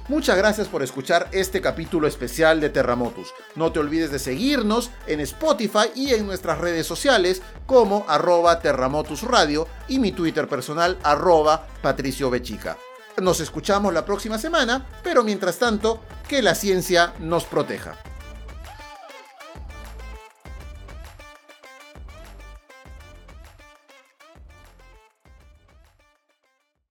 Muchas 0.07 0.37
gracias 0.37 0.69
por 0.69 0.83
escuchar 0.83 1.27
este 1.33 1.59
capítulo 1.59 2.07
especial 2.07 2.61
de 2.61 2.69
Terramotus. 2.69 3.33
No 3.55 3.73
te 3.73 3.79
olvides 3.79 4.09
de 4.09 4.19
seguirnos 4.19 4.89
en 5.05 5.19
Spotify 5.19 5.91
y 5.95 6.13
en 6.13 6.25
nuestras 6.25 6.59
redes 6.59 6.87
sociales 6.87 7.41
como 7.65 8.05
arroba 8.07 8.61
Terramotus 8.61 9.23
Radio 9.23 9.67
y 9.89 9.99
mi 9.99 10.13
Twitter 10.13 10.47
personal 10.47 10.97
arroba 11.03 11.67
Patricio 11.81 12.29
Bechica. 12.29 12.77
Nos 13.17 13.41
escuchamos 13.41 13.93
la 13.93 14.05
próxima 14.05 14.37
semana, 14.37 14.87
pero 15.03 15.25
mientras 15.25 15.59
tanto, 15.59 15.99
que 16.29 16.41
la 16.41 16.55
ciencia 16.55 17.13
nos 17.19 17.43
proteja. 17.43 17.97